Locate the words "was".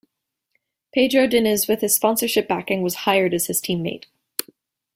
2.81-2.95